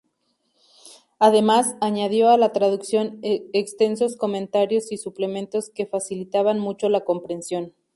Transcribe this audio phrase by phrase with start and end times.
[1.19, 7.75] Además, añadió a la traducción extensos comentarios y suplementos que facilitaban mucho la comprensión.